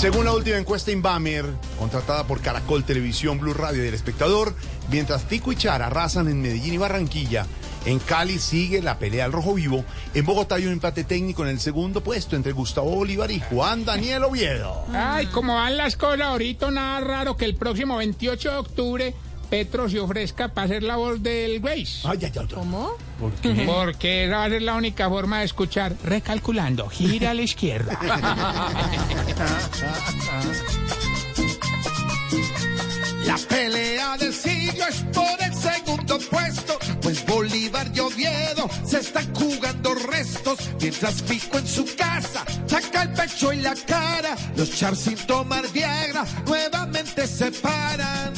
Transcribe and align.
Según 0.00 0.24
la 0.24 0.32
última 0.32 0.56
encuesta 0.56 0.90
Inbamer, 0.90 1.44
contratada 1.78 2.26
por 2.26 2.40
Caracol 2.40 2.84
Televisión, 2.84 3.38
Blue 3.38 3.52
Radio 3.52 3.84
y 3.84 3.88
El 3.88 3.92
Espectador, 3.92 4.54
mientras 4.90 5.24
Tico 5.24 5.52
y 5.52 5.56
Chara 5.56 5.88
arrasan 5.88 6.26
en 6.28 6.40
Medellín 6.40 6.72
y 6.72 6.78
Barranquilla, 6.78 7.44
en 7.84 7.98
Cali 7.98 8.38
sigue 8.38 8.80
la 8.80 8.98
pelea 8.98 9.26
al 9.26 9.32
rojo 9.32 9.52
vivo. 9.52 9.84
En 10.14 10.24
Bogotá 10.24 10.54
hay 10.54 10.64
un 10.64 10.72
empate 10.72 11.04
técnico 11.04 11.42
en 11.42 11.50
el 11.50 11.60
segundo 11.60 12.00
puesto 12.02 12.34
entre 12.34 12.52
Gustavo 12.52 12.96
Bolívar 12.96 13.30
y 13.30 13.40
Juan 13.40 13.84
Daniel 13.84 14.24
Oviedo. 14.24 14.86
Ay, 14.90 15.26
como 15.26 15.56
van 15.56 15.76
las 15.76 15.96
cosas 15.96 16.22
ahorita, 16.22 16.70
nada 16.70 17.00
raro 17.00 17.36
que 17.36 17.44
el 17.44 17.56
próximo 17.56 17.98
28 17.98 18.52
de 18.52 18.56
octubre 18.56 19.14
Petro 19.50 19.88
se 19.88 19.98
ofrezca 19.98 20.48
para 20.48 20.66
hacer 20.66 20.84
la 20.84 20.96
voz 20.96 21.22
del 21.22 21.60
Grace. 21.60 22.02
Ay, 22.04 22.18
ay, 22.22 22.32
ay. 22.38 22.46
¿Cómo? 22.54 22.92
¿Por 23.18 23.32
qué? 23.32 23.64
Porque 23.66 24.26
esa 24.26 24.38
va 24.38 24.44
a 24.44 24.48
ser 24.48 24.62
la 24.62 24.76
única 24.76 25.08
forma 25.08 25.40
de 25.40 25.44
escuchar. 25.44 25.94
Recalculando, 26.04 26.88
gira 26.88 27.32
a 27.32 27.34
la 27.34 27.42
izquierda. 27.42 27.98
La 33.24 33.36
pelea 33.36 34.16
del 34.16 34.32
siglo 34.32 34.86
es 34.88 35.02
por 35.12 35.40
el 35.40 35.54
segundo 35.54 36.18
puesto, 36.18 36.78
pues 37.00 37.24
Bolívar 37.26 37.90
y 37.94 38.00
Oviedo 38.00 38.68
se 38.84 38.98
están 38.98 39.32
jugando 39.34 39.94
restos, 39.94 40.58
mientras 40.80 41.22
Pico 41.22 41.58
en 41.58 41.66
su 41.66 41.84
casa 41.96 42.44
saca 42.66 43.02
el 43.02 43.12
pecho 43.12 43.52
y 43.52 43.60
la 43.60 43.74
cara, 43.86 44.36
los 44.56 44.76
char 44.76 44.96
sin 44.96 45.16
tomar 45.26 45.70
Viagra 45.70 46.24
nuevamente 46.46 47.26
se 47.26 47.52
paran. 47.52 48.32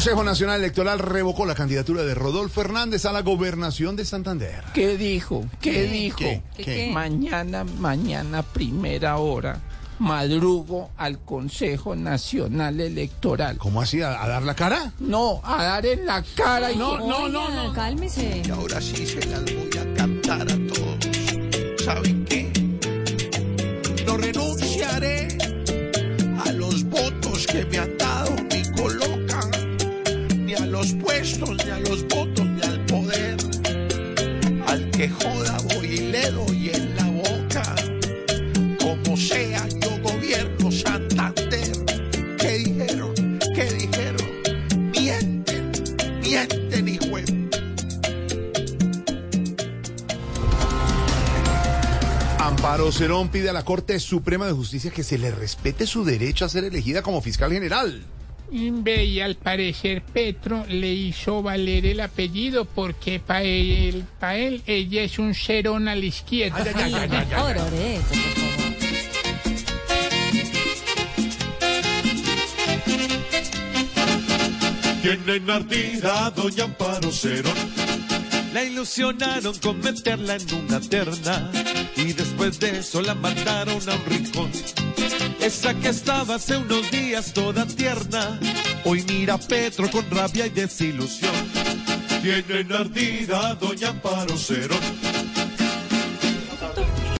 Consejo 0.00 0.24
Nacional 0.24 0.60
Electoral 0.60 0.98
revocó 0.98 1.44
la 1.44 1.54
candidatura 1.54 2.02
de 2.02 2.14
Rodolfo 2.14 2.62
Hernández 2.62 3.04
a 3.04 3.12
la 3.12 3.20
gobernación 3.20 3.96
de 3.96 4.04
Santander. 4.04 4.64
¿Qué 4.72 4.96
dijo? 4.96 5.44
¿Qué, 5.60 5.82
dijo? 5.82 6.18
¿Qué? 6.56 6.90
Mañana, 6.92 7.64
mañana, 7.64 8.42
primera 8.42 9.18
hora, 9.18 9.60
madrugo 9.98 10.90
al 10.96 11.18
Consejo 11.18 11.96
Nacional 11.96 12.80
Electoral. 12.80 13.58
¿Cómo 13.58 13.82
así? 13.82 14.00
¿A, 14.00 14.22
a 14.22 14.26
dar 14.26 14.42
la 14.42 14.54
cara? 14.54 14.92
No, 15.00 15.40
a 15.44 15.64
dar 15.64 15.84
en 15.84 16.06
la 16.06 16.22
cara 16.34 16.72
y 16.72 16.76
No, 16.76 16.98
no, 16.98 17.28
no, 17.28 17.46
Oiga, 17.46 17.64
no. 17.64 17.72
Cálmese. 17.74 18.42
Y 18.46 18.50
ahora 18.50 18.80
sí 18.80 19.06
se 19.06 19.26
las 19.26 19.42
voy 19.42 19.70
a 19.78 19.94
cantar 19.94 20.42
a 20.42 20.56
todos. 20.72 21.19
¿Saben 21.84 22.26
qué? 22.26 22.46
No 24.04 24.18
renunciaré 24.18 25.28
a 26.44 26.52
los 26.52 26.84
votos 26.84 27.46
que 27.46 27.64
me 27.64 27.78
han 27.78 27.96
dado 27.96 28.36
ni 28.52 28.62
colocan, 28.78 29.50
ni 30.44 30.54
a 30.54 30.66
los 30.66 30.92
puestos, 30.94 31.56
ni 31.64 31.70
a 31.70 31.78
los 31.80 32.06
votos, 32.08 32.44
ni 32.44 32.62
al 32.62 32.84
poder. 32.84 33.36
Al 34.66 34.90
que 34.90 35.08
Amparo 52.60 52.92
Cerón 52.92 53.30
pide 53.30 53.48
a 53.48 53.54
la 53.54 53.64
Corte 53.64 53.98
Suprema 53.98 54.44
de 54.44 54.52
Justicia 54.52 54.90
que 54.90 55.02
se 55.02 55.16
le 55.16 55.30
respete 55.30 55.86
su 55.86 56.04
derecho 56.04 56.44
a 56.44 56.48
ser 56.50 56.64
elegida 56.64 57.00
como 57.00 57.22
fiscal 57.22 57.50
general. 57.50 58.02
Ve, 58.50 59.04
y 59.06 59.20
al 59.22 59.36
parecer 59.36 60.02
Petro 60.02 60.66
le 60.68 60.92
hizo 60.92 61.42
valer 61.42 61.86
el 61.86 62.00
apellido 62.00 62.66
porque 62.66 63.18
para 63.18 63.44
él, 63.44 64.04
pa 64.18 64.36
él 64.36 64.62
ella 64.66 65.02
es 65.04 65.18
un 65.18 65.34
cerón 65.34 65.88
a 65.88 65.94
la 65.94 66.04
izquierda. 66.04 66.62
Ay, 66.74 66.92
eso, 66.92 67.08
por 67.08 67.28
favor. 67.30 67.56
Tienen 75.00 75.50
ardida 75.50 76.30
Doña 76.30 76.64
Amparo 76.64 77.10
Cerón. 77.10 77.89
La 78.52 78.64
ilusionaron 78.64 79.56
con 79.58 79.78
meterla 79.78 80.34
en 80.34 80.54
una 80.54 80.80
terna 80.80 81.50
y 81.96 82.12
después 82.12 82.58
de 82.58 82.80
eso 82.80 83.00
la 83.00 83.14
mandaron 83.14 83.80
a 83.88 83.94
un 83.94 84.04
rincón. 84.06 84.50
Esa 85.40 85.72
que 85.74 85.88
estaba 85.88 86.34
hace 86.34 86.56
unos 86.56 86.90
días 86.90 87.32
toda 87.32 87.64
tierna, 87.66 88.40
hoy 88.84 89.04
mira 89.08 89.34
a 89.34 89.38
Petro 89.38 89.90
con 89.90 90.10
rabia 90.10 90.46
y 90.46 90.50
desilusión. 90.50 91.34
Tienen 92.22 92.72
ardida 92.72 93.54
Doña 93.54 93.88
Amparo 93.90 94.36
Cerón. 94.36 95.19